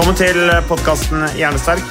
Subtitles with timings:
[0.00, 1.90] Velkommen til podkasten Hjernesterk.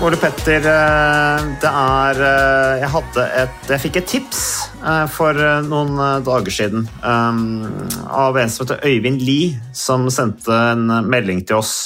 [0.00, 4.40] Ole Petter, eh, det er eh, Jeg hadde et Jeg fikk et tips
[4.80, 11.44] eh, for noen dager siden av en som heter Øyvind Lie, som sendte en melding
[11.44, 11.76] til oss.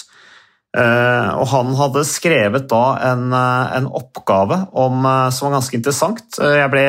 [0.70, 5.02] Og han hadde skrevet da en, en oppgave om,
[5.34, 6.38] som var ganske interessant.
[6.38, 6.88] Jeg ble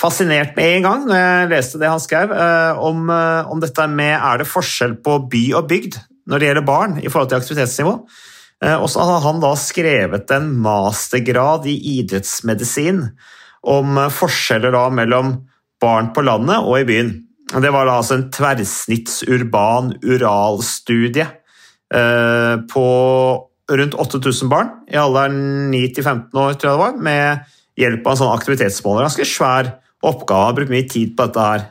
[0.00, 2.32] fascinert med en gang når jeg leste det han skrev,
[2.88, 3.10] om,
[3.52, 7.08] om dette med er det forskjell på by og bygd når det gjelder barn i
[7.08, 7.94] forhold til aktivitetsnivå.
[8.68, 13.04] Og så har han da skrevet en mastergrad i idrettsmedisin
[13.70, 15.36] om forskjeller da mellom
[15.82, 17.12] barn på landet og i byen.
[17.48, 21.28] Det var da altså en tverrsnittsurban uralstudie
[22.68, 22.86] på
[23.68, 28.20] rundt 8000 barn i alderen 9-15 år, tror jeg det var, med hjelp av en
[28.24, 29.06] sånn aktivitetsmåler.
[29.06, 29.70] Ganske svær
[30.02, 31.68] oppgave, har brukt mye tid på dette her.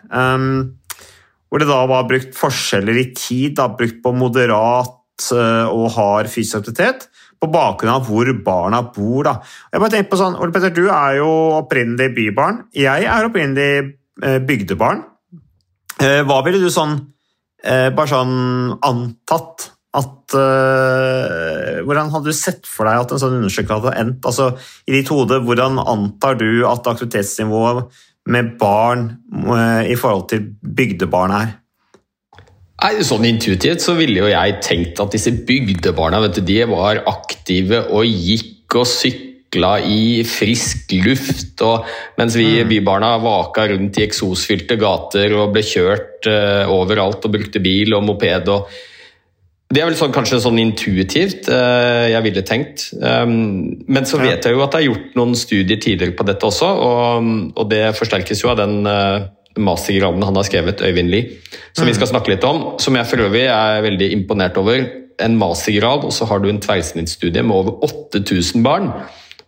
[1.48, 4.96] Hvor det da var brukt forskjeller i tid, da, brukt på moderat
[5.28, 7.08] og hard fysisk aktivitet,
[7.41, 9.24] på bakgrunn av hvor barna bor.
[9.25, 9.34] Da.
[9.72, 12.59] Jeg bare tenkte på sånn, Ole Petter, Du er jo opprinnelig bybarn.
[12.75, 13.72] Jeg er opprinnelig
[14.46, 15.02] bygdebarn.
[15.97, 17.00] Hva ville du sånn
[17.64, 18.35] bare sånn
[18.85, 24.28] antatt at uh, Hvordan hadde du sett for deg at en sånn undersøkelse hadde endt?
[24.28, 24.52] Altså,
[24.88, 29.08] I ditt hode, hvordan antar du at aktivitetsnivået med barn
[29.48, 31.56] uh, i forhold til bygdebarn er?
[32.78, 37.02] Nei, sånn Intuitivt så ville jo jeg tenkt at disse bygdebarna vet du, de var
[37.10, 41.88] aktive og gikk og sykla i frisk luft, og,
[42.20, 42.70] mens vi Mm.
[42.70, 48.06] bybarna vaka rundt i eksosfylte gater og ble kjørt uh, overalt og brukte bil og
[48.06, 48.54] moped.
[48.54, 48.70] og
[49.67, 52.85] det er vel sånn, kanskje sånn intuitivt eh, jeg ville tenkt.
[53.01, 56.47] Um, men så vet jeg jo at det er gjort noen studier tidligere på dette
[56.47, 59.25] også, og, og det forsterkes jo av den eh,
[59.59, 61.41] mastergraden han har skrevet, Øyvind Lie,
[61.75, 62.79] som vi skal snakke litt om.
[62.79, 64.88] Som jeg for øvrig er veldig imponert over.
[65.19, 68.91] En mastergrad, og så har du en tverrsnittsstudie med over 8000 barn.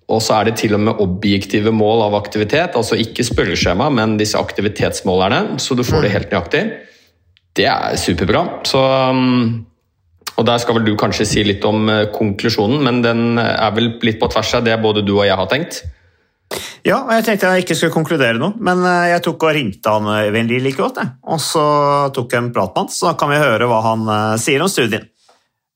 [0.09, 4.17] Og så er det til og med objektive mål av aktivitet, altså ikke spørreskjema, men
[4.19, 6.63] disse aktivitetsmålerne, så du får det helt nøyaktig.
[7.55, 8.41] Det er superbra.
[8.65, 8.81] Så
[9.13, 9.68] um,
[10.39, 13.97] og Der skal vel du kanskje si litt om eh, konklusjonen, men den er vel
[14.07, 15.83] litt på tvers av det både du og jeg har tenkt.
[16.87, 19.93] Ja, og jeg tenkte jeg ikke skulle konkludere noe, men eh, jeg tok og ringte
[19.93, 21.01] han Øyvind Lie like godt.
[21.01, 21.13] Jeg.
[21.29, 21.63] Og så
[22.15, 24.63] tok jeg en prat med han, så da kan vi høre hva han eh, sier
[24.65, 25.05] om studien.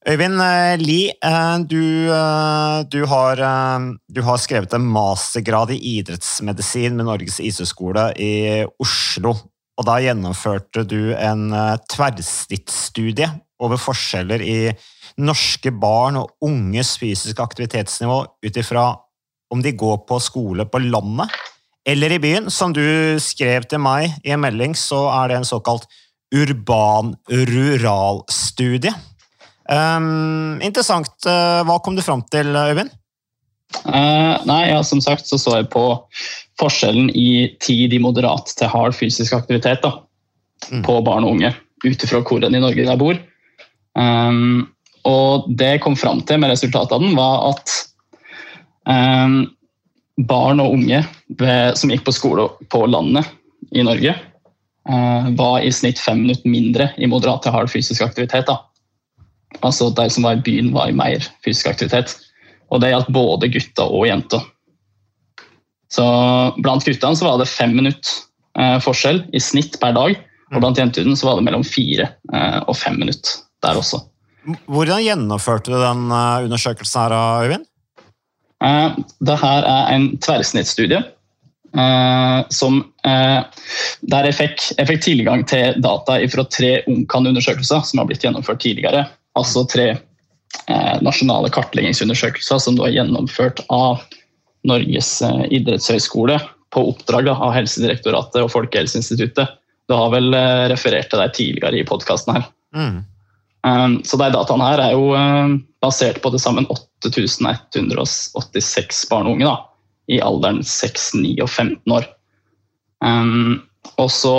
[0.10, 5.82] Øyvind eh, Lie, eh, du, eh, du, har, eh, du har skrevet en mastergrad i
[5.98, 8.34] idrettsmedisin med Norges idrettshøgskole i
[8.82, 9.36] Oslo.
[9.74, 13.30] Og da gjennomførte du en eh, tverrsnittsstudie
[13.62, 14.74] over forskjeller i
[15.22, 18.98] norske barn og unges fysiske aktivitetsnivå ut ifra
[19.54, 21.30] om de går på skole på landet
[21.86, 22.50] eller i byen.
[22.50, 25.86] Som du skrev til meg i en melding, så er det en såkalt
[26.34, 28.94] urban-rural-studie.
[29.70, 31.12] Um, interessant.
[31.28, 32.90] Uh, Hva kom du fram til, Øyvind?
[33.86, 36.04] Uh, nei, ja, Som sagt så så jeg på
[36.62, 39.92] forskjellen i tid i moderat til hard fysisk aktivitet da,
[40.72, 40.80] Mm.
[40.86, 41.50] på barn og unge,
[41.84, 43.18] ut ifra hvor enn i Norge de bor.
[44.00, 44.70] Um,
[45.08, 47.74] og det jeg kom fram til med resultatet av den, var at
[48.88, 49.42] um,
[50.30, 51.02] barn og unge
[51.40, 53.28] ved, som gikk på skole på landet
[53.76, 54.16] i Norge,
[54.90, 58.48] uh, var i snitt fem minutter mindre i moderat til hard fysisk aktivitet.
[58.48, 58.62] da.
[59.62, 62.16] Altså de som var i byen, var i mer fysisk aktivitet.
[62.72, 64.42] Og det gjaldt både gutter og jenter.
[65.94, 66.04] Så
[66.58, 68.16] blant guttene så var det fem minutter
[68.58, 70.16] eh, forskjell i snitt per dag.
[70.54, 74.04] Og blant jentene så var det mellom fire eh, og fem minutter der også.
[74.68, 77.16] Hvordan gjennomførte du den uh, undersøkelsen her,
[77.48, 77.68] Øyvind?
[78.64, 81.02] Eh, det her er en tverrsnittstudie
[81.76, 83.42] eh, som, eh,
[84.14, 88.64] der jeg fikk, jeg fikk tilgang til data fra tre Omkan-undersøkelser som har blitt gjennomført
[88.64, 89.06] tidligere.
[89.40, 94.06] Altså tre eh, nasjonale kartleggingsundersøkelser som er gjennomført av
[94.70, 96.40] Norges eh, idrettshøgskole
[96.74, 99.60] på oppdrag da, av Helsedirektoratet og Folkehelseinstituttet.
[99.92, 102.48] Du har vel eh, referert til deg tidligere i podkasten her.
[102.74, 103.04] Mm.
[103.64, 109.34] Um, så de dataene her er jo um, basert på til sammen 8186 barn og
[109.38, 109.56] unge da,
[110.12, 112.04] i alderen 6, 9 og 15 år.
[113.04, 113.62] Um,
[114.00, 114.36] og så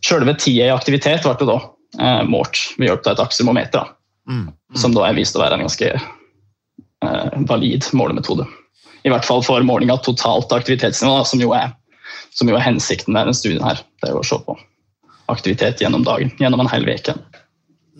[0.00, 3.84] Sjølve tida i aktivitet ble da uh, målt ved hjelp av et aksimometer,
[4.30, 4.46] Mm.
[4.46, 4.52] Mm.
[4.78, 8.44] som da er vist å være en ganske uh, valid målemetode.
[9.02, 11.72] I hvert fall for måling av totalt aktivitetsnivå, da, som, jo er,
[12.36, 13.64] som jo er hensikten med denne studien.
[13.64, 13.76] her.
[13.98, 14.54] Det er jo å se på
[15.32, 17.14] aktivitet gjennom dagen, gjennom en hel uke.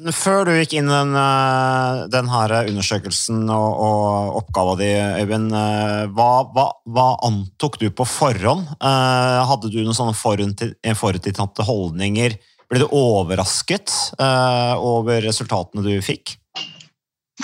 [0.00, 4.88] Før du gikk inn i den, eh, den her undersøkelsen og, og oppgava di,
[5.20, 8.70] Øyvind, eh, hva, hva, hva antok du på forhånd?
[8.80, 12.36] Eh, Hadde du noen sånne forutinntatte holdninger?
[12.70, 16.36] Ble du overrasket over resultatene du fikk?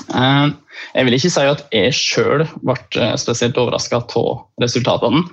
[0.07, 5.25] Jeg vil ikke si at jeg sjøl ble spesielt overraska av resultatene.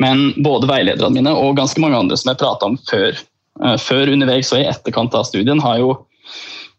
[0.00, 3.20] Men både veilederne mine og ganske mange andre som jeg prata om før,
[3.84, 5.92] før, underveis og i etterkant av studien, har jo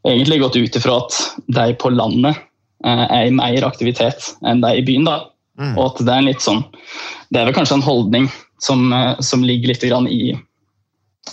[0.06, 1.18] egentlig gått ut ifra at
[1.48, 2.38] de på landet
[2.86, 5.08] eh, er i mer aktivitet enn de i byen.
[5.08, 5.22] da.
[5.60, 5.74] Mm.
[5.78, 6.66] Og at det er en litt sånn
[7.32, 8.26] Det er vel kanskje en holdning
[8.62, 10.36] som, eh, som ligger litt grann i,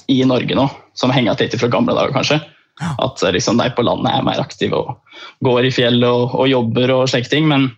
[0.09, 2.41] i Norge nå, som henger litt fra gamle dager, kanskje.
[2.81, 6.51] At eh, liksom, de på landet er mer aktive og går i fjellet og, og
[6.51, 7.49] jobber og slike ting.
[7.51, 7.71] Men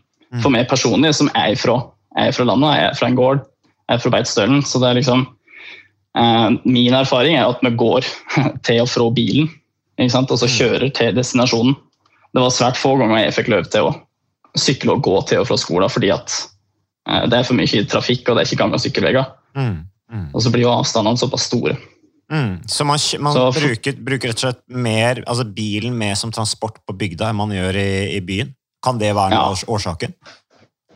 [0.43, 1.79] for meg personlig, som er fra,
[2.19, 3.43] er fra landet, jeg er fra en gård,
[3.85, 5.26] jeg er fra Beitostølen, så det er liksom
[6.19, 8.06] eh, Min erfaring er at vi går
[8.67, 9.50] til og fra bilen?
[9.99, 11.76] Og så kjører til destinasjonen.
[12.35, 13.94] Det var svært få ganger jeg fikk løp til å
[14.58, 16.31] sykle og gå til og fra skolen fordi at
[17.08, 19.29] eh, det er for mye trafikk og det er ikke gang- og sykkelveier.
[19.55, 19.85] Mm.
[20.11, 20.29] Mm.
[20.35, 21.76] Og så blir jo avstandene såpass store.
[22.32, 22.62] Mm.
[22.67, 26.81] Så man, man Så bruker, bruker rett og slett mer, altså bilen mer som transport
[26.87, 28.55] på bygda enn man gjør i, i byen?
[28.85, 29.46] Kan det være Ja.
[29.50, 30.14] års- årsaken?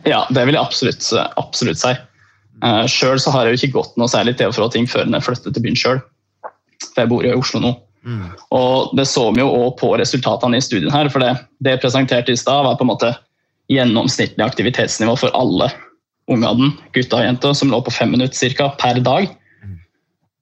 [0.07, 1.05] Ja, det vil jeg absolutt,
[1.37, 1.95] absolutt si.
[2.63, 5.07] Uh, sjøl så har jeg jo ikke gått noe særlig til og fra ting før
[5.07, 6.01] jeg flyttet til byen sjøl.
[6.95, 7.73] For jeg bor jo i Oslo nå.
[8.09, 8.29] Mm.
[8.57, 11.35] Og det så vi jo også på resultatene i studien her, for det,
[11.65, 13.13] det presenterte i stad, var på en måte
[13.69, 15.69] gjennomsnittlig aktivitetsnivå for alle
[16.29, 19.29] ungene, gutta og jenter, som lå på fem minutter cirka, per dag.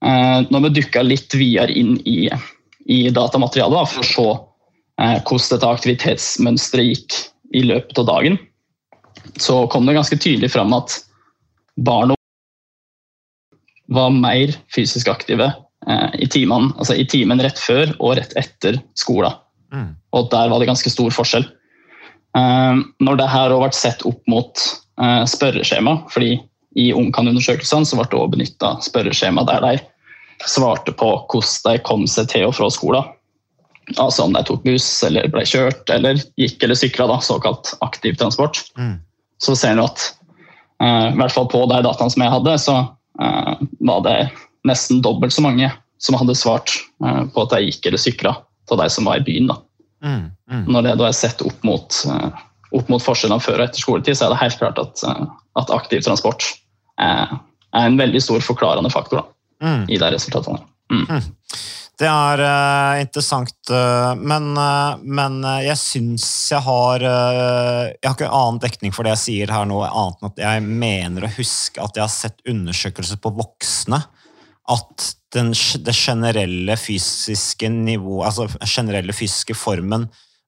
[0.05, 2.27] Eh, når vi dukka litt videre inn i,
[2.85, 4.27] i datamaterialet da, for å se
[5.03, 7.17] eh, hvordan dette aktivitetsmønsteret gikk
[7.57, 8.37] i løpet av dagen,
[9.41, 10.99] så kom det ganske tydelig fram at
[11.75, 12.21] barn og
[13.91, 18.75] var mer fysisk aktive eh, i timen, altså i timen rett før og rett etter
[18.99, 19.37] skolen.
[19.71, 19.93] Mm.
[20.15, 21.45] Og der var det ganske stor forskjell.
[22.37, 24.63] Eh, når det her har vært sett opp mot
[25.01, 26.37] eh, spørreskjema, fordi
[26.77, 29.77] i Ungkan-undersøkelsene så ble det også benytta spørreskjema der de
[30.45, 33.13] svarte på hvordan de kom seg til og fra skolen.
[33.95, 38.59] Altså om de tok buss eller ble kjørt eller gikk eller sykla, såkalt aktiv transport.
[38.77, 38.97] Mm.
[39.41, 40.03] Så ser en at
[40.83, 42.77] eh, i hvert fall på de dataene som jeg hadde, så
[43.23, 44.19] eh, var det
[44.65, 45.69] nesten dobbelt så mange
[46.01, 46.73] som hadde svart
[47.05, 48.35] eh, på at jeg gikk eller sykla
[48.71, 49.49] av de som var i byen.
[49.51, 49.57] da.
[50.03, 50.25] Mm.
[50.51, 50.65] Mm.
[50.73, 52.43] Når det da er sett opp mot, eh,
[52.77, 55.23] opp mot forskjellene før og etter skoletid, så er det helt klart at, eh,
[55.61, 56.45] at aktiv transport
[57.01, 57.39] er,
[57.73, 59.87] er en veldig stor forklarende faktor da, Mm.
[59.89, 60.59] i de resultatene.
[60.93, 61.23] Mm.
[61.97, 68.29] Det er uh, interessant, uh, men, uh, men jeg syns jeg har Jeg har ikke
[68.29, 71.81] annen dekning for det jeg sier her nå, annet enn at jeg mener å huske
[71.81, 74.03] at jeg har sett undersøkelser på voksne.
[74.67, 75.53] At den,
[75.85, 80.07] det generelle fysiske nivå, altså generelle fysiske formen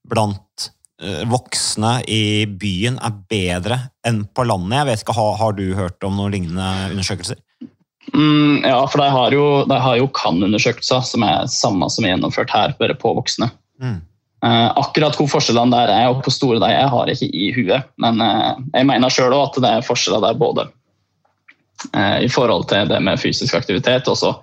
[0.10, 0.70] blant
[1.02, 4.78] eh, voksne i byen er bedre enn på landet.
[4.80, 7.40] Jeg vet ikke, Har, har du hørt om noen lignende undersøkelser?
[8.14, 12.16] Mm, ja, for de har jo, de har jo CAN-undersøkelser, som er samme som er
[12.16, 13.52] gjennomført her, bare på voksne.
[13.82, 14.00] Mm.
[14.46, 17.50] Eh, akkurat hvor forskjellene der er, og hvor store de er, har jeg ikke i
[17.58, 17.90] huet.
[18.02, 20.70] Men eh, jeg mener sjøl at det er forskjeller der både
[21.93, 24.33] eh, i forhold til det med fysisk aktivitet, og så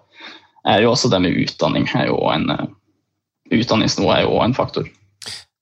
[0.66, 2.66] er jo også det med utdanning er jo en, eh,
[3.46, 4.88] Utdanningsnivå er jo en faktor.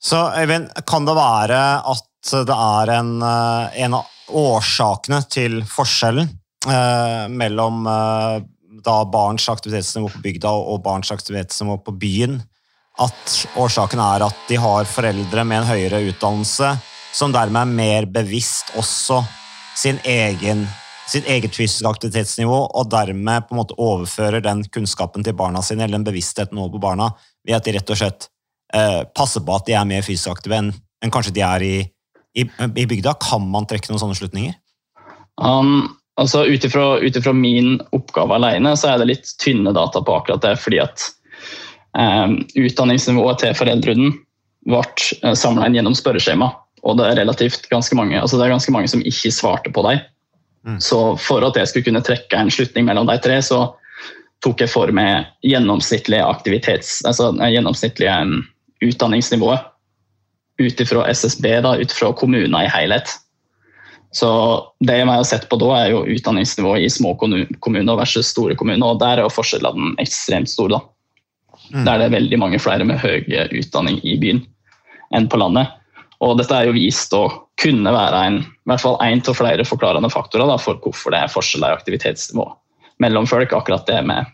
[0.01, 6.29] Så Øyvind, kan det være at det er en, eh, en av årsakene til forskjellen
[6.69, 8.43] eh, mellom eh,
[8.85, 12.41] da barns aktivitetsnivå på bygda og barns aktivitetsnivå på byen?
[13.01, 16.75] At årsaken er at de har foreldre med en høyere utdannelse,
[17.15, 19.23] som dermed er mer bevisst også
[19.77, 20.67] sin egen,
[21.11, 25.85] sitt eget fysiske aktivitetsnivå, og dermed på en måte overfører den kunnskapen til barna sine,
[25.85, 27.11] eller den bevisstheten over på barna,
[27.45, 28.29] ved at de rett og slett
[28.75, 30.73] eh, passer på at de er mer fysisk aktive enn
[31.05, 31.75] enn kanskje de er i,
[32.41, 32.47] i,
[32.81, 33.17] i bygda?
[33.23, 34.57] Kan man trekke noen sånne slutninger?
[35.43, 40.45] Um, altså Ut ifra min oppgave alene så er det litt tynne data på akkurat
[40.45, 40.57] det.
[40.63, 41.09] fordi at
[41.99, 44.13] um, utdanningsnivået til foreldrene
[44.65, 46.53] ble uh, samla inn gjennom spørreskjema.
[46.85, 49.85] Og det er relativt ganske mange, altså det er ganske mange som ikke svarte på
[49.87, 50.03] dem.
[50.65, 50.81] Mm.
[50.81, 53.67] Så for at jeg skulle kunne trekke en slutning mellom de tre, så
[54.45, 58.17] tok jeg for meg gjennomsnittlige aktivitets, altså gjennomsnittlige
[58.85, 59.71] utdanningsnivået
[60.61, 63.11] ut ifra SSB, ut ifra kommuner i helhet.
[64.15, 64.31] Så
[64.87, 68.87] det jeg har sett på da, er jo utdanningsnivået i små kommuner versus store kommuner,
[68.87, 70.79] og der er jo forskjellene ekstremt store.
[70.79, 70.83] da.
[71.73, 71.85] Mm.
[71.85, 73.25] Der det er veldig mange flere med høy
[73.59, 74.45] utdanning i byen
[75.15, 75.73] enn på landet.
[76.25, 77.27] Og dette er jo vist å
[77.61, 81.21] kunne være en, i hvert fall én av flere forklarende faktorer da, for hvorfor det
[81.21, 82.47] er forskjeller i aktivitetsnivå
[83.05, 83.53] mellom folk.
[83.53, 84.31] Akkurat det med,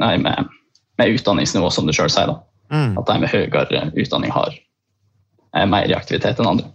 [0.00, 0.52] nei, med,
[1.00, 2.34] med utdanningsnivå, som du sjøl sier.
[2.72, 2.98] Mm.
[3.00, 4.54] At de med høyere utdanning har
[5.68, 6.68] mer i aktivitet enn andre.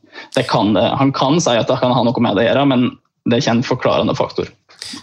[0.50, 2.90] Kan, han kan si at det kan ha noe med det å gjøre, men
[3.28, 4.50] det er ikke en forklarende faktor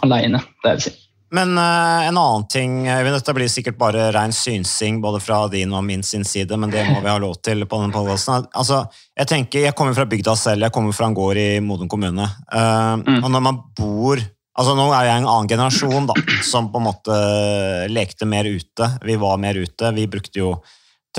[0.05, 0.41] alene.
[0.63, 1.04] Det er det ikke.
[1.33, 5.73] Men uh, en annen ting, Øyvind, dette blir sikkert bare ren synsing både fra din
[5.73, 8.45] og min sin side, men det må vi ha lov til på denne podkasten.
[8.53, 8.83] Altså,
[9.17, 12.27] jeg tenker, jeg kommer fra bygda selv, jeg kommer fra en gård i Modum kommune.
[12.53, 13.23] Uh, mm.
[13.23, 14.21] Og når man bor
[14.55, 16.13] altså Nå er jeg en annen generasjon da,
[16.47, 17.15] som på en måte
[17.91, 18.87] lekte mer ute.
[19.03, 19.89] Vi var mer ute.
[19.97, 20.53] Vi brukte jo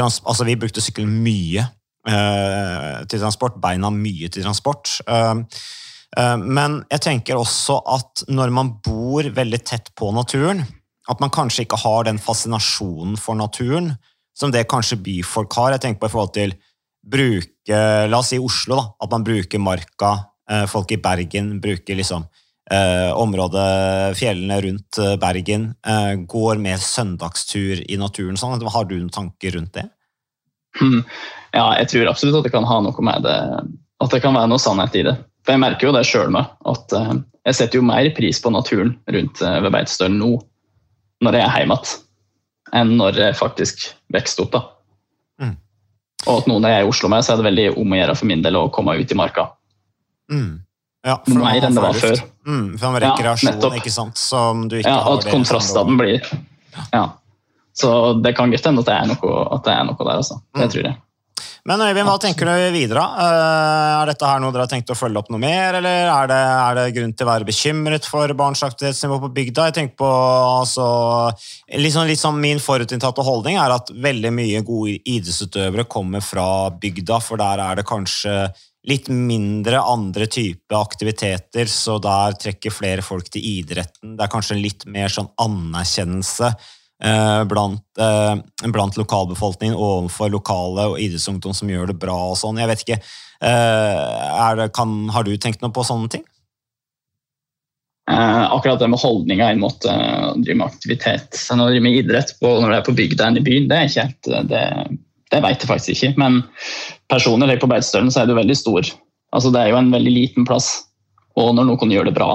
[0.00, 1.66] altså vi brukte sykkel mye
[2.08, 3.58] uh, til transport.
[3.60, 4.88] Beina mye til transport.
[5.04, 5.85] Uh, Eh,
[6.16, 10.62] men jeg tenker også at når man bor veldig tett på naturen,
[11.10, 13.92] at man kanskje ikke har den fascinasjonen for naturen
[14.36, 15.74] som det kanskje byfolk har.
[15.74, 16.54] Jeg tenker på i forhold til
[17.06, 20.16] bruke, La oss si Oslo, da, at man bruker marka.
[20.50, 22.26] Eh, folk i Bergen bruker liksom
[22.70, 25.70] eh, området, fjellene rundt eh, Bergen.
[25.86, 28.38] Eh, går med søndagstur i naturen.
[28.38, 28.60] Sånn.
[28.60, 29.88] Har du noen tanker rundt det?
[30.76, 31.00] Hmm.
[31.54, 33.36] Ja, jeg tror absolutt at det kan ha noe med det
[34.04, 35.14] At det kan være noe sannhet i det.
[35.46, 37.14] For Jeg merker jo det sjøl med at uh,
[37.46, 40.32] jeg setter jo mer pris på naturen rundt uh, ved Beitostølen nå
[41.24, 42.02] når jeg er hjemme igjen,
[42.76, 44.56] enn når jeg faktisk vokste opp.
[44.56, 44.62] da.
[45.40, 45.54] Mm.
[46.26, 48.00] Og at nå når jeg er i Oslo med, så er det veldig om å
[48.00, 49.46] gjøre for min del å komme ut i marka.
[50.32, 50.50] Mm.
[51.06, 52.20] Ja, for mer enn det var før.
[52.46, 54.18] Mm, for rekreasjon, ja, ikke sant?
[54.18, 56.26] Som du ikke ja, har at kontrastene blir
[56.90, 57.06] Ja.
[57.76, 57.88] Så
[58.24, 60.40] det kan godt hende at det er noe, det er noe der, altså.
[60.56, 60.70] Det mm.
[60.72, 60.96] tror jeg.
[61.66, 63.02] Men Øyvind, hva tenker du videre?
[63.02, 66.28] Eh, er dette her noe dere har tenkt å følge opp noe mer, eller er
[66.30, 69.64] det, er det grunn til å være bekymret for barns aktivitetsnivå på bygda?
[69.66, 70.10] Jeg tenker på,
[70.60, 70.86] altså,
[71.74, 77.42] liksom, liksom Min forutinntatte holdning er at veldig mye gode idrettsutøvere kommer fra bygda, for
[77.42, 78.36] der er det kanskje
[78.86, 84.14] litt mindre andre type aktiviteter, så der trekker flere folk til idretten.
[84.14, 86.54] Det er kanskje litt mer sånn anerkjennelse
[87.48, 92.60] blant, eh, blant lokalbefolkningen overfor lokale og idrettsungdom som gjør det bra og sånn.
[92.62, 93.00] Jeg vet ikke.
[93.44, 96.26] Eh, det, kan, har du tenkt noe på sånne ting?
[98.06, 99.94] akkurat det med holdninga inn mot å
[100.38, 103.40] drive med aktivitet når du driver med idrett på, når du er på bygda enn
[103.40, 104.60] i byen, det er ikke helt det,
[105.34, 106.12] det vet jeg faktisk ikke.
[106.22, 106.38] Men
[107.10, 108.92] personlig på Beitostølen så er det veldig stor.
[109.34, 110.70] Altså, det er jo en veldig liten plass.
[111.36, 112.30] Og når noen gjør det bra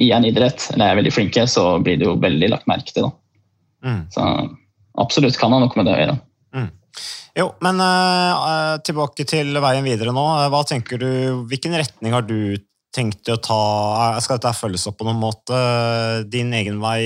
[0.00, 3.06] i en idrett, eller er veldig flinke, så blir det jo veldig lagt merke til.
[3.06, 3.19] da.
[3.84, 4.02] Mm.
[4.12, 4.24] Så
[5.00, 6.16] absolutt kan ha noe med det å gjøre.
[6.56, 6.70] Mm.
[7.38, 10.24] Jo, men uh, tilbake til veien videre nå.
[10.52, 11.10] Hva tenker du,
[11.50, 12.58] Hvilken retning har du
[12.94, 13.60] tenkt å ta?
[14.20, 15.60] Skal dette følges opp på noen måte?
[16.30, 17.04] Din egen vei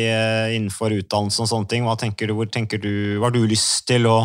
[0.57, 1.85] innenfor utdannelse og sånne ting.
[1.85, 4.19] Hva tenker du, hvor tenker du, hva har du lyst til å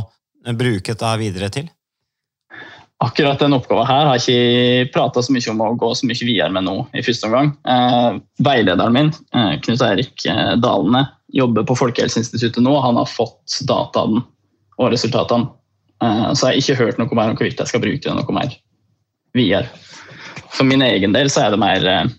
[0.55, 1.67] bruke dette videre til?
[2.99, 6.25] Akkurat denne oppgaven her har jeg ikke prata så mye om å gå så mye
[6.27, 7.53] videre med nå i første omgang.
[7.63, 12.73] Eh, veilederen min, eh, Knut Eirik eh, Dalene, jobber på Folkehelseinstituttet nå.
[12.83, 14.19] Han har fått dataen
[14.79, 15.47] og resultatene.
[16.03, 18.35] Eh, så jeg har ikke hørt noe mer om hvorvidt jeg skal bruke det noe
[18.35, 18.51] mer
[19.37, 19.69] videre.
[20.51, 22.11] For min egen del så er det mer, eh,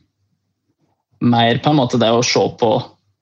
[1.20, 2.72] mer på en måte det å se på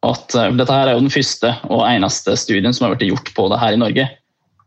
[0.06, 3.34] at eh, dette her er jo den første og eneste studien som har blitt gjort
[3.34, 4.08] på det her i Norge.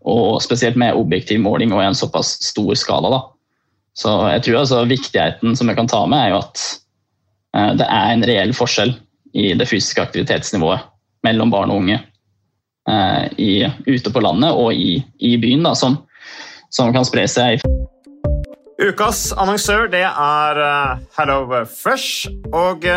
[0.02, 3.12] Og spesielt med objektiv måling og i en såpass stor skala.
[3.14, 3.22] Da.
[3.98, 6.64] Så jeg tror altså viktigheten som jeg kan ta med, er jo at
[7.56, 8.96] eh, det er en reell forskjell
[9.38, 10.88] i det fysiske aktivitetsnivået
[11.26, 13.52] mellom barn og unge eh, i,
[13.88, 16.00] ute på landet og i, i byen, da, som,
[16.74, 17.62] som, kan spre seg.
[18.82, 22.32] Ukas annonsør det er uh, HelloFresh.
[22.58, 22.88] Og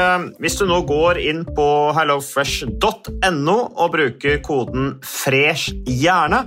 [0.40, 6.46] hvis du nå går inn på hellofresh.no og bruker koden 'fresh hjerne',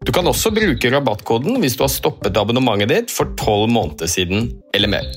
[0.00, 4.46] Du kan også bruke rabattkoden hvis du har stoppet abonnementet ditt for tolv måneder siden
[4.72, 5.10] eller mer.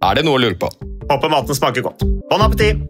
[0.00, 0.70] Er det noe å lure på?
[1.10, 2.06] Håper maten smaker godt.
[2.30, 2.80] Bon appétit!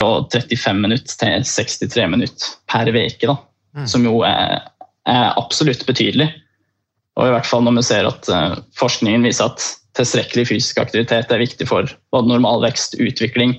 [0.00, 3.36] Fra 35 minutter til 63 minutter per uke,
[3.76, 3.84] mm.
[3.88, 4.64] som jo er,
[5.04, 6.30] er, absolutt betydelig.
[7.20, 11.32] Og i hvert fall når vi ser at uh, forskningen viser at tilstrekkelig fysisk aktivitet
[11.32, 13.58] er viktig for både normal vekst, utvikling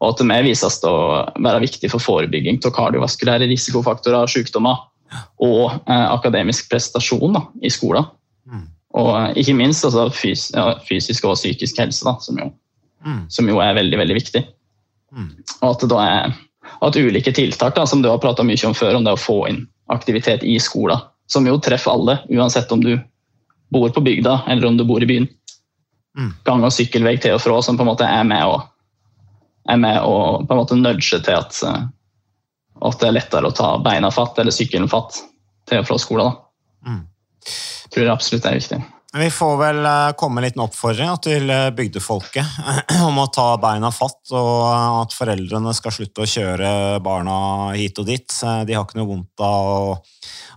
[0.00, 0.96] og at det vises å
[1.42, 4.84] være viktig for forebygging av kardiovaskulære risikofaktorer og sykdommer
[5.42, 8.06] og eh, akademisk prestasjon da, i skolen.
[8.46, 8.66] Mm.
[9.00, 12.50] Og eh, ikke minst altså, fys ja, fysisk og psykisk helse, da, som, jo,
[13.06, 13.22] mm.
[13.32, 14.44] som, jo, er veldig veldig viktig.
[15.16, 15.32] Mm.
[15.60, 16.36] Og at, er,
[16.88, 19.42] at ulike tiltak, da, som du har prata mye om før, om det å få
[19.50, 22.96] inn aktivitet i skolen, som jo treffer alle, uansett om du
[23.74, 25.26] bor på bygda eller om du bor i byen.
[26.16, 26.32] Mm.
[26.46, 28.60] Gang- og sykkelvei til og fra, som på en måte er med å
[29.68, 31.86] er med å på en måte nudge til at, eh,
[32.86, 35.22] at det er lettere å ta beina fatt eller sykkelen fatt
[35.66, 36.36] til og fra skolen.
[36.86, 37.06] Mm.
[37.90, 38.82] Tror det absolutt er viktig.
[39.16, 42.58] Vi får vel eh, komme med en liten oppfordring til eh, bygdefolket
[43.08, 44.66] om å ta beina fatt, og
[45.02, 46.70] at foreldrene skal slutte å kjøre
[47.04, 48.28] barna hit og dit.
[48.66, 49.94] De har ikke noe vondt av å,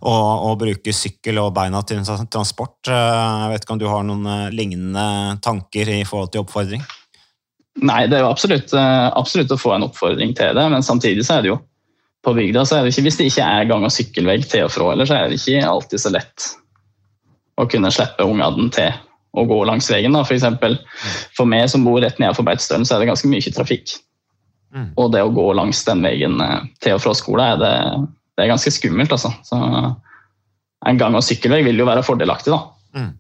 [0.01, 0.15] å,
[0.49, 2.91] å bruke sykkel og beina til transport.
[2.91, 6.83] Jeg vet ikke om du har noen lignende tanker i forhold til oppfordring?
[7.85, 11.25] Nei, det er jo absolutt, eh, absolutt, å få en oppfordring til det, men samtidig
[11.25, 11.59] så er det jo
[12.25, 14.73] på bygda så er det ikke, Hvis det ikke er gang- og sykkelvegg til og
[14.73, 16.49] fra, eller så er det ikke alltid så lett
[17.59, 18.91] å kunne slippe ungene til
[19.35, 20.13] å gå langs veien.
[20.15, 20.23] Da.
[20.23, 20.77] For, eksempel,
[21.37, 23.95] for meg som bor rett nedenfor Beitostølen, så er det ganske mye trafikk.
[24.75, 24.91] Mm.
[24.97, 27.73] Og det å gå langs den veien eh, til og fra skolen er det,
[28.37, 29.15] det er ganske skummelt.
[29.15, 29.31] Altså.
[29.47, 29.59] Så
[30.89, 32.51] en gang- og sykkelvei vil jo være fordelaktig.
[32.51, 32.61] da.
[32.99, 33.11] Mm.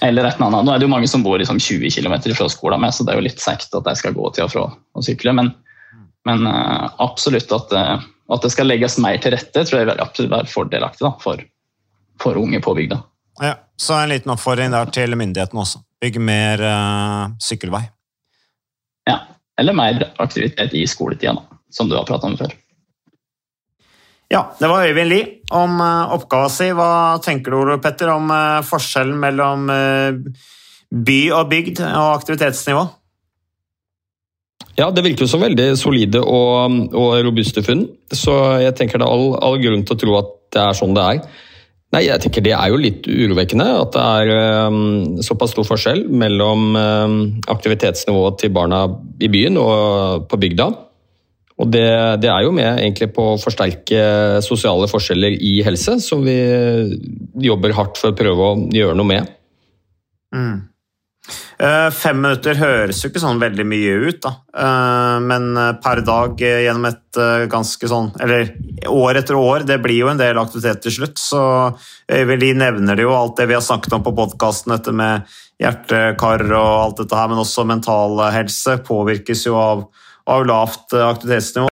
[0.00, 0.64] Eller et eller annet.
[0.64, 3.12] Nå er det jo mange som bor liksom 20 km fra skolen med, så det
[3.12, 5.34] er jo litt seigt at de skal gå til og fra og sykle.
[5.36, 5.52] Men,
[6.28, 10.02] men uh, absolutt at, uh, at, det skal legges mer til rette, tror jeg vil
[10.02, 11.44] absolutt være fordelaktig da, for,
[12.22, 13.00] for, unge på bygda.
[13.44, 15.82] Ja, Så en liten oppfordring der til myndighetene også.
[16.00, 17.84] Bygg mer uh, sykkelvei.
[19.08, 19.20] Ja,
[19.60, 21.36] eller mer aktivitet i skoletida,
[21.72, 22.52] som du har prata om før.
[24.32, 26.72] Ja, det var Øyvind Lie om uh, oppgava si.
[26.74, 29.70] Hva tenker du, Ole Petter, om uh, forskjellen mellom
[30.86, 32.86] by og bygd og aktivitetsnivå?
[34.76, 39.06] Ja, Det virker jo som veldig solide og, og, robuste funn, så jeg tenker det
[39.06, 41.20] er all, all, grunn til å tro at det er sånn det er.
[41.94, 46.02] Nei, jeg tenker Det er jo litt urovekkende at det er um, såpass stor forskjell
[46.10, 47.16] mellom um,
[47.48, 48.82] aktivitetsnivået til barna
[49.22, 50.68] i byen og på bygda.
[51.56, 51.88] Og det,
[52.20, 54.00] det, er jo med egentlig på å forsterke
[54.44, 56.36] sosiale forskjeller i helse, som vi
[57.46, 59.30] jobber hardt for å prøve å gjøre noe med.
[60.36, 60.56] Mm.
[61.56, 64.32] Eh, fem minutter høres jo ikke sånn veldig mye ut, da.
[64.60, 67.02] Eh, men eh, per dag gjennom et
[67.48, 68.50] ganske sånn Eller
[68.92, 71.16] år etter år, det blir jo en del aktivitet til slutt.
[71.16, 71.40] Så
[72.12, 75.24] Lie nevner det jo, alt det vi har snakket om på podkasten, dette med
[75.62, 79.86] hjertekar og alt dette her, men også mental helse påvirkes jo av,
[80.26, 81.68] av lavt aktivitetsnivå.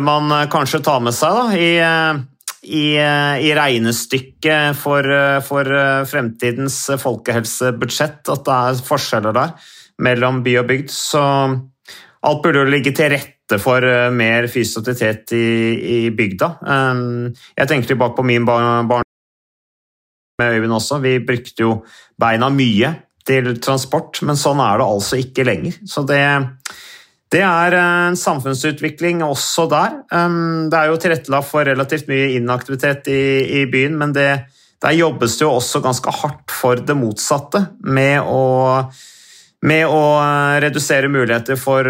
[0.00, 1.70] Man kanskje tar med seg da, i
[2.62, 9.54] i, eh, i regnestykket for, eh, for, eh, fremtidens folkehelsebudsjett at det er forskjeller der
[9.98, 10.90] mellom by og bygd.
[10.90, 11.22] Så
[12.22, 16.48] alt burde jo ligge til rette for mer fysisk aktivitet i, i, bygda.
[17.58, 19.02] Jeg tenker tilbake på min barn, barn
[20.38, 21.02] med Øyvind også.
[21.02, 21.84] Vi brukte jo
[22.18, 22.94] beina mye
[23.26, 25.74] til transport, men sånn er det altså ikke lenger.
[25.84, 26.22] Så det
[27.32, 30.00] det er eh, en samfunnsutvikling også der.
[30.68, 33.22] Det er jo tilrettelagt for relativt mye inaktivitet i,
[33.62, 34.28] i byen, men det,
[34.82, 38.42] der jobbes det jo også ganske hardt for det motsatte, med å,
[39.62, 41.86] med å eh, redusere muligheter for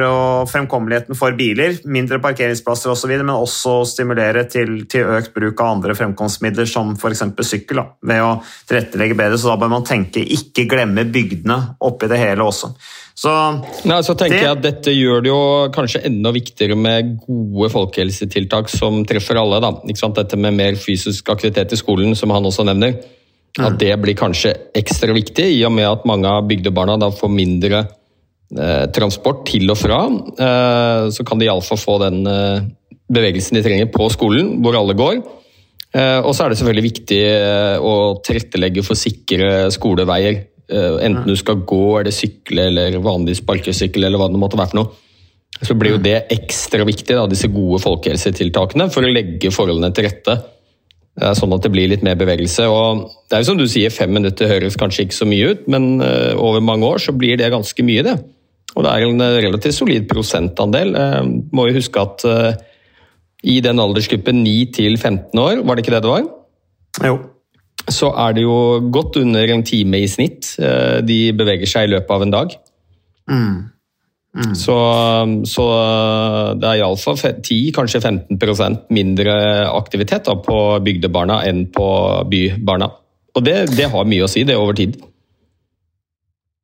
[0.50, 5.96] fremkommeligheten for biler, mindre parkeringsplasser osv., men også stimulere til, til, økt bruk av andre
[5.98, 7.24] fremkomstmidler, som f.eks.
[7.48, 8.32] sykkel, da, ved å
[8.68, 9.40] tilrettelegge bedre.
[9.40, 12.74] Så da bør man tenke ikke glemme bygdene oppi det hele også.
[13.14, 13.30] Så,
[13.88, 15.40] Nei, så tenker det, jeg at Dette gjør det jo
[15.74, 19.60] kanskje enda viktigere med gode folkehelsetiltak som treffer alle.
[19.62, 19.72] Da.
[20.16, 22.96] Dette med mer fysisk aktivitet i skolen, som han også nevner.
[23.58, 23.66] Mm.
[23.68, 27.32] At det blir kanskje ekstra viktig, i og med at mange av bygdebarna da får
[27.32, 30.06] mindre eh, transport til og fra.
[30.08, 32.64] Eh, så kan de iallfall få den eh,
[33.12, 35.20] bevegelsen de trenger på skolen, hvor alle går.
[35.92, 40.40] Eh, og så er det selvfølgelig viktig eh, å tilrettelegge for sikre skoleveier
[40.72, 44.72] Eh, enten du skal gå eller sykle eller vanlig sparkesykkel eller hva det måtte være
[44.72, 45.00] for noe.
[45.62, 50.08] Så blir jo det ekstra viktig, da, disse gode folkehelsetiltakene, for å legge forholdene til
[50.08, 50.38] rette.
[51.12, 52.64] Sånn at det blir litt mer bevegelse.
[52.72, 55.66] Og det er jo som du sier, Fem minutter høres kanskje ikke så mye ut,
[55.72, 58.06] men eh, over mange år så blir det ganske mye.
[58.06, 58.16] det.
[58.72, 60.96] Og det er en eh, relativt solid prosentandel.
[61.52, 62.24] Må jo huske at
[63.42, 66.26] i den aldersgruppen 9 til 15 år, var det ikke det det var?
[67.02, 67.20] Jo
[67.90, 68.56] så er det jo
[68.94, 72.54] godt under en time i snitt eh, de beveger seg i løpet av en dag.
[73.30, 73.56] Mm.
[74.32, 74.54] Mm.
[74.56, 74.74] Så,
[75.44, 75.64] så,
[76.56, 79.34] det er iallfall 10, kanskje 15% mindre
[79.68, 81.88] aktivitet da, på bygdebarna enn på
[82.30, 82.88] bybarna.
[83.36, 84.96] Og det, det, har mye å si, det over tid.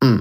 [0.04, 0.18] Mm.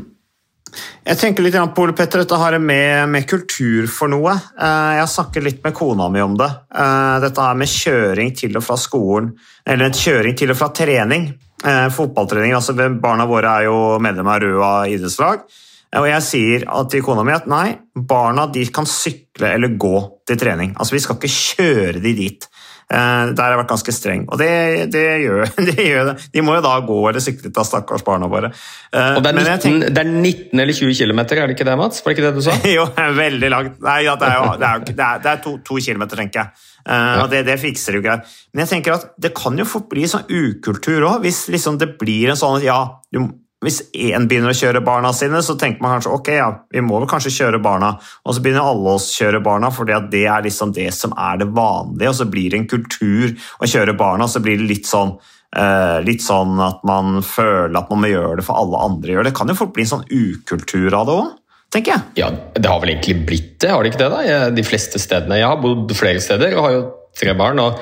[1.08, 4.34] Jeg tenker litt på Ole Petter, dette har med, med, kultur for noe.
[4.36, 6.50] Eh, jeg har snakket litt med kona mi om det.
[6.76, 9.32] Eh, dette her med kjøring til og fra skolen,
[9.64, 11.30] eller kjøring til og fra trening.
[11.64, 12.58] Eh, fotballtrening.
[12.60, 15.48] altså Barna våre er jo medlem av Røa idrettslag.
[15.96, 20.40] Og jeg sier til kona mi at nei, barna de kan sykle eller gå til
[20.40, 20.76] trening.
[20.76, 22.48] Altså Vi skal ikke kjøre de dit.
[22.88, 24.52] Eh, der har jeg vært ganske streng, og det,
[24.94, 28.30] det, gjør, det, gjør, det De må jo da gå eller sykle til stakkars barna
[28.32, 28.54] våre.
[28.96, 31.68] Eh, og det er, 19, tenker, det er 19 eller 20 km, er det ikke
[31.68, 32.00] det, Mats?
[32.06, 32.56] Var det ikke det du sa?
[32.78, 32.86] jo,
[33.18, 33.82] veldig langt.
[33.84, 36.64] Nei, ja, det er jo det er, det er to, to kilometer, tenker jeg.
[36.88, 37.18] Uh, ja.
[37.26, 38.16] og det, det, fikser jo ikke.
[38.54, 41.92] Men jeg tenker at det kan jo fort bli sånn ukultur òg, hvis liksom det
[42.00, 42.80] blir en sånn ja,
[43.12, 43.26] du
[43.68, 47.02] hvis én begynner å kjøre barna sine, så tenker man kanskje ok, ja, vi må
[47.02, 47.94] vel kanskje kjøre barna.
[48.24, 51.50] Og så begynner alle oss kjøre barna, for det er liksom det som er det
[51.52, 52.14] vanlige.
[52.14, 55.18] Og så blir det en kultur å kjøre barna, så blir det litt sånn,
[55.58, 59.28] uh, litt sånn at man føler at man må gjøre det for alle andre gjør
[59.28, 59.36] det.
[59.42, 61.36] Kan jo fort bli en sånn ukultur av det òg,
[61.76, 62.08] tenker jeg.
[62.24, 64.12] Ja, det har vel egentlig blitt det, har det ikke det?
[64.16, 64.42] da?
[64.56, 65.42] De fleste stedene.
[65.42, 66.84] Jeg har bodd flere steder og har jo
[67.18, 67.60] tre barn.
[67.60, 67.80] og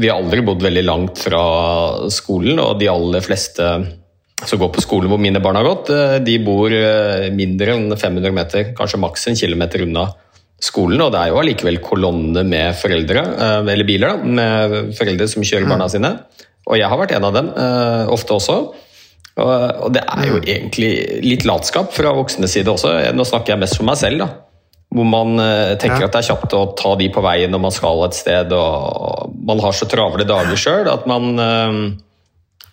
[0.00, 1.42] vi har aldri bodd veldig langt fra
[2.12, 3.66] skolen, og de aller fleste
[4.48, 7.88] som går på skolen hvor mine barn har gått, eh, de bor eh, mindre enn
[7.96, 10.06] 500 meter, kanskje maks en kilometer unna
[10.62, 11.00] skolen.
[11.02, 15.44] Og det er jo allikevel kolonne med foreldre, eh, eller biler, da, med foreldre som
[15.44, 16.14] kjører barna sine.
[16.64, 17.48] Og jeg har vært en av dem,
[18.08, 18.54] ofte også.
[19.36, 22.94] Og det er jo egentlig litt latskap fra voksnes side også.
[23.12, 24.28] Nå snakker jeg mest for meg selv, da.
[24.94, 25.36] Hvor man
[25.82, 28.54] tenker at det er kjapt å ta de på veien når man skal et sted,
[28.56, 31.28] og man har så travle dager sjøl at man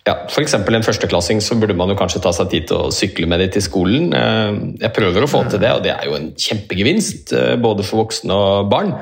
[0.02, 0.54] ja, F.eks.
[0.58, 3.52] en førsteklassing så burde man jo kanskje ta seg tid til å sykle med dem
[3.54, 4.08] til skolen.
[4.18, 7.86] Eh, jeg prøver å få til det, og det er jo en kjempegevinst eh, både
[7.86, 8.96] for voksne og barn.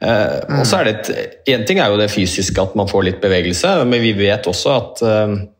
[0.00, 3.18] Og så er det Én En ting er jo det fysiske, at man får litt
[3.20, 5.02] bevegelse, men vi vet også at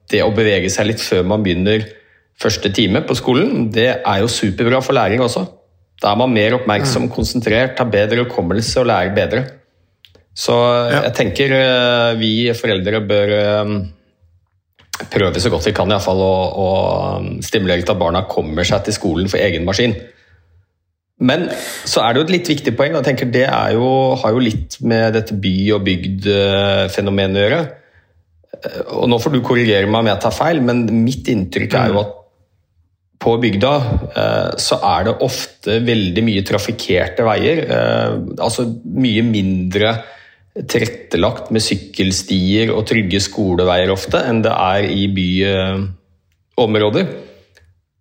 [0.09, 1.85] det å bevege seg litt før man begynner
[2.41, 5.45] første time på skolen, det er jo superbra for læring også.
[6.01, 9.45] Da er man mer oppmerksom, konsentrert, har bedre hukommelse og lærer bedre.
[10.33, 10.57] Så
[10.89, 11.57] jeg tenker
[12.17, 13.37] vi foreldre bør
[15.11, 16.35] prøve så godt vi kan i hvert fall, å,
[16.65, 19.97] å stimulere til at barna kommer seg til skolen for egen maskin.
[21.21, 21.51] Men
[21.89, 23.89] så er det jo et litt viktig poeng, og jeg tenker det jo,
[24.23, 27.61] har jo litt med dette by- og bygd-fenomenet å gjøre.
[29.01, 32.01] Og Nå får du korrigere meg om jeg tar feil, men mitt inntrykk er jo
[32.05, 32.17] at
[33.21, 33.73] på bygda
[34.57, 37.67] så er det ofte veldig mye trafikkerte veier.
[38.41, 38.65] Altså
[38.97, 39.93] mye mindre
[40.55, 47.07] tilrettelagt med sykkelstier og trygge skoleveier ofte enn det er i byområder.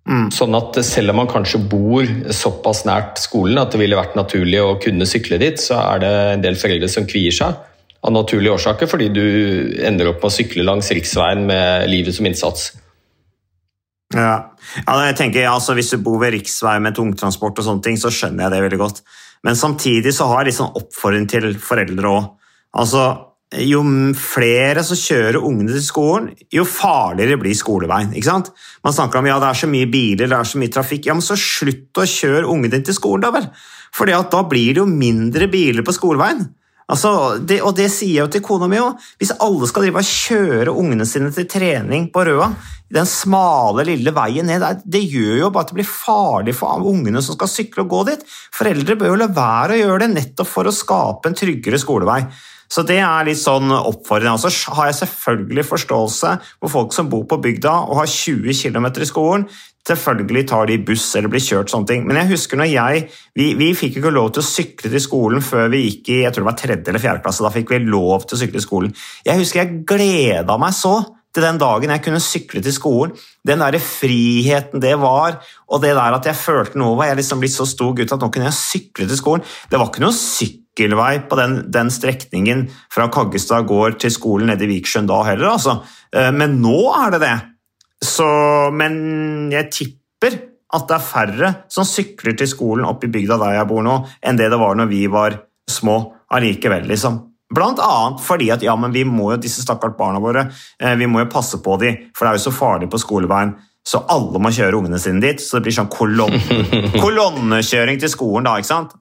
[0.09, 0.31] Mm.
[0.33, 4.61] Sånn at selv om man kanskje bor såpass nært skolen at det ville vært naturlig
[4.63, 7.53] å kunne sykle dit, så er det en del foreldre som kvier seg
[7.99, 9.25] av naturlige årsaker, fordi du
[9.85, 12.71] ender opp med å sykle langs riksveien med livet som innsats.
[14.15, 14.55] Ja,
[14.87, 18.09] ja jeg tenker altså, Hvis du bor ved riksvei med tungtransport, og sånne ting, så
[18.09, 19.03] skjønner jeg det veldig godt.
[19.45, 22.38] Men samtidig så har jeg sånn oppfordring til foreldre òg.
[22.77, 23.05] Altså,
[23.65, 23.81] jo
[24.13, 28.13] flere som kjører ungene til skolen, jo farligere blir skoleveien.
[28.13, 28.51] ikke sant?
[28.85, 31.09] Man snakker om ja, det er så mye biler, det er så mye trafikk.
[31.09, 33.49] Ja, men så slutt å kjøre ungene dine til skolen, da vel!
[33.95, 36.45] Fordi da blir det jo mindre biler på skoleveien.
[36.89, 38.97] Altså, det, og det sier jeg jo til kona mi òg.
[39.21, 42.47] Hvis alle skal drive og kjøre ungene sine til trening på Røa,
[42.89, 47.21] den smale, lille veien ned det gjør jo bare at det blir farlig for ungene
[47.21, 48.23] som skal sykle og gå dit.
[48.57, 52.23] Foreldre bør jo la være å gjøre det nettopp for å skape en tryggere skolevei.
[52.69, 54.37] Så det er litt sånn oppfordrende.
[54.37, 58.53] Og så har jeg selvfølgelig forståelse for folk som bor på bygda og har 20
[58.53, 59.47] km i skolen.
[59.89, 62.03] Selvfølgelig tar de buss eller blir kjørt sånne ting.
[62.05, 63.05] Men jeg husker når jeg
[63.39, 66.33] Vi, vi fikk ikke lov til å sykle til skolen før vi gikk i jeg
[66.35, 67.45] tror det var tredje eller fjerde klasse.
[67.45, 68.93] Da fikk vi lov til å sykle til skolen.
[69.25, 70.99] Jeg husker jeg gleda meg så
[71.33, 73.13] til den dagen jeg kunne sykle til skolen.
[73.47, 77.41] Den der friheten det var, og det der at jeg følte noe var jeg liksom
[77.41, 79.45] blitt så stor gutt at nå kunne jeg sykle til skolen.
[79.69, 80.15] Det var ikke noe
[80.79, 85.53] sykkelvei på den, den strekningen fra Kaggestad gård til skolen nede i Viksjøen da heller,
[85.53, 85.79] altså.
[86.13, 87.37] Men nå er det det.
[88.03, 88.25] Så,
[88.71, 90.37] men jeg tipper
[90.73, 94.05] at det er færre som sykler til skolen oppe i bygda der jeg bor nå,
[94.21, 95.35] enn det det var når vi var
[95.69, 97.25] små allikevel, liksom.
[97.49, 100.45] Blant annet fordi at ja, men vi må jo, disse stakkars barna våre
[100.77, 103.55] vi må jo passe på dem, for det er jo så farlig på skoleveien.
[103.89, 106.37] Så alle må kjøre ungene sine dit, så det blir sånn kolonne,
[107.05, 108.45] kolonnekjøring til skolen.
[108.45, 108.93] da, ikke sant?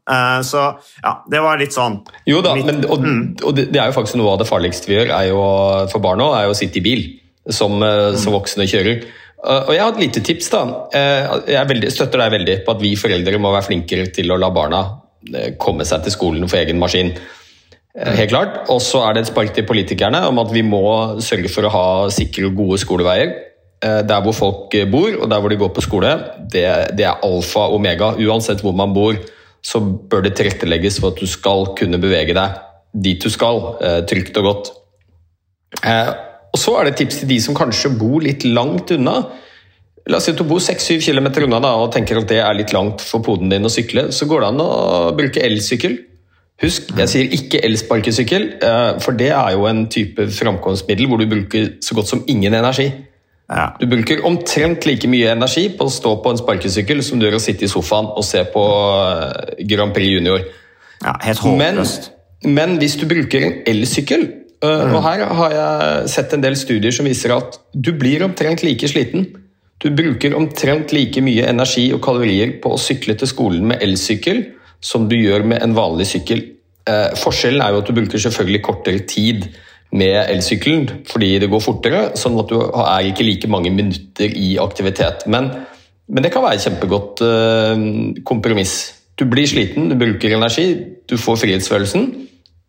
[0.49, 0.65] Så
[1.03, 1.99] ja, det var litt sånn
[2.29, 3.05] Jo da, men, og,
[3.45, 5.43] og det, er jo faktisk noe av det farligste vi gjør er jo,
[5.93, 7.05] for barna, er jo å sitte i bil
[7.53, 7.83] som,
[8.17, 9.05] som voksne kjører.
[9.49, 10.49] Og Jeg har et lite tips.
[10.53, 10.63] da.
[11.47, 14.51] Jeg veldig, støtter deg veldig på at vi foreldre må være flinkere til å la
[14.55, 14.83] barna
[15.61, 17.13] komme seg til skolen for egen maskin.
[17.99, 18.63] Helt klart.
[18.73, 20.83] Og så er det et spark til politikerne om at vi må
[21.25, 23.33] sørge for å ha sikre og gode skoleveier.
[23.83, 26.09] Der hvor folk bor og der hvor de går på skole,
[26.51, 26.65] det,
[26.99, 28.11] det er alfa og omega.
[28.19, 29.15] Uansett hvor man bor,
[29.63, 32.59] så bør det tilrettelegges for at du skal kunne bevege deg
[32.95, 33.61] dit du skal,
[34.11, 34.71] trygt og godt.
[36.49, 39.19] Og så er det tips til de som kanskje bor litt langt unna.
[40.09, 42.57] La oss si at du bor 6-7 km unna da, og tenker at det er
[42.57, 44.09] litt langt for poden din å sykle.
[44.11, 44.71] Så går det an å
[45.19, 45.99] bruke elsykkel.
[46.65, 48.49] Husk, jeg sier ikke elsparkesykkel,
[49.05, 52.89] for det er jo en type framkomstmiddel hvor du bruker så godt som ingen energi.
[53.49, 53.71] Ja.
[53.81, 57.39] Du bruker omtrent like mye energi på å stå på en sparkesykkel som du gjør
[57.39, 58.65] å sitte i sofaen og se på
[59.71, 60.45] Grand Prix Junior.
[61.01, 62.11] Ja, helt Men, håpløst.
[62.45, 64.27] men hvis du bruker en elsykkel
[64.61, 64.93] mm.
[64.93, 68.91] og Her har jeg sett en del studier som viser at du blir omtrent like
[68.91, 69.31] sliten.
[69.79, 74.43] Du bruker omtrent like mye energi og kalorier på å sykle til skolen med elsykkel
[74.85, 76.45] som du gjør med en vanlig sykkel.
[76.89, 79.49] Uh, forskjellen er jo at du bruker selvfølgelig kortere tid
[79.97, 84.57] med elsykkelen fordi det går fortere, sånn at du er ikke like mange minutter i
[84.61, 85.25] aktivitet.
[85.31, 85.51] Men,
[86.09, 87.87] men det kan være et kjempegodt uh,
[88.29, 88.77] kompromiss.
[89.19, 90.69] Du blir sliten, du bruker energi,
[91.09, 92.11] du får frihetsfølelsen.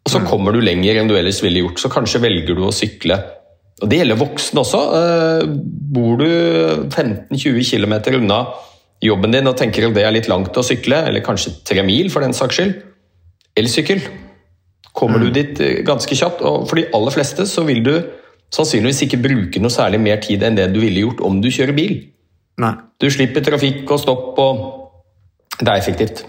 [0.07, 2.73] Og så kommer du lenger enn du ellers ville gjort, så kanskje velger du å
[2.73, 3.19] sykle.
[3.79, 4.79] Og Det gjelder voksne også.
[5.93, 6.29] Bor du
[6.89, 8.39] 15-20 km unna
[9.03, 12.09] jobben din og tenker at det er litt langt å sykle, eller kanskje tre mil
[12.11, 12.73] for den saks skyld,
[13.59, 14.01] elsykkel.
[14.93, 17.93] Kommer du dit ganske kjapt, og for de aller fleste så vil du
[18.51, 21.75] sannsynligvis ikke bruke noe særlig mer tid enn det du ville gjort om du kjører
[21.77, 21.95] bil.
[22.59, 22.73] Nei.
[22.99, 26.25] Du slipper trafikk og stopp, og det er effektivt.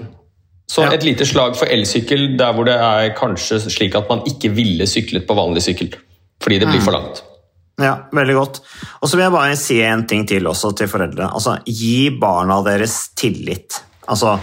[0.70, 0.92] Så Ja.
[0.92, 4.86] et lite slag for elsykkel der hvor det er kanskje slik at man ikke ville
[4.86, 5.90] syklet på vanlig sykkel.
[6.40, 7.22] Fordi det blir for langt.
[7.80, 8.60] Ja, veldig godt.
[9.02, 11.32] Og så vil jeg bare si en ting til også til foreldre.
[11.32, 13.80] Altså, gi barna deres tillit.
[14.06, 14.38] Altså,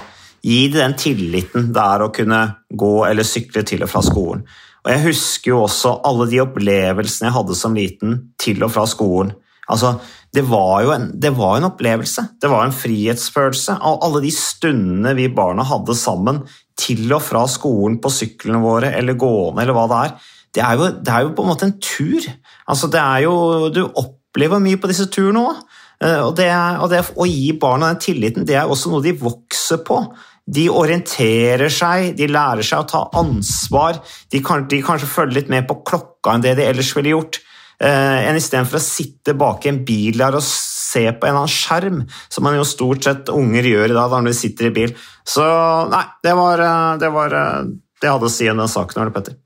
[0.47, 4.45] gi dem den tilliten det er å kunne gå eller sykle til og fra skolen.
[4.85, 8.85] Og jeg husker jo også alle de opplevelsene jeg hadde som liten til og fra
[8.87, 9.33] skolen.
[9.67, 9.97] Altså,
[10.31, 12.23] det var jo en, det var en opplevelse.
[12.39, 13.75] Det var en frihetsfølelse.
[13.75, 16.39] av Alle de stundene vi barna hadde sammen
[16.79, 20.15] til og fra skolen på syklene våre eller gående eller hva det er.
[20.55, 22.29] Det er jo, det er jo på en måte en tur.
[22.69, 23.35] Altså, det er jo,
[23.73, 25.59] du opplever mye på disse turene òg.
[25.97, 29.81] Og, det, og det å gi barna den tilliten, det er også noe de vokser
[29.83, 29.99] på.
[30.47, 33.99] De orienterer seg, de lærer seg å ta ansvar.
[34.31, 37.41] De kan, de kanskje følger litt mer på klokka enn det de ellers ville gjort.
[37.77, 41.53] Eh, enn istedenfor å sitte bak en bil der og se på en eller annen
[41.53, 41.99] skjerm,
[42.31, 44.95] som man jo stort sett unger gjør i dag når de sitter i bil.
[45.27, 45.43] Så
[45.91, 47.67] nei, det var eh, det, var, eh,
[48.01, 49.03] det hadde å si om den saken.
[49.03, 49.37] Arne Petter.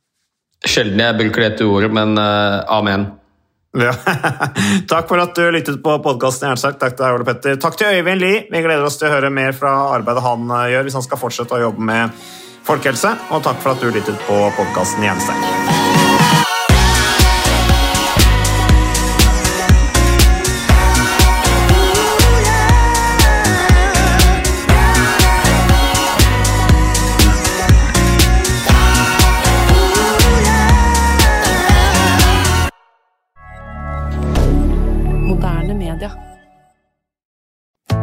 [0.61, 3.07] Sjelden jeg bruker dette ordet, men uh, amen.
[3.77, 3.93] Ja.
[4.91, 6.57] Takk for at du lyttet på podkasten.
[6.59, 7.59] Takk til Ole Petter.
[7.61, 8.45] Takk til Øyvind Lie.
[8.51, 11.55] Vi gleder oss til å høre mer fra arbeidet han gjør hvis han skal fortsette
[11.55, 12.25] å jobbe med
[12.67, 13.15] folkehelse.
[13.31, 15.80] Og takk for at du lyttet på podkasten Hjernesterk.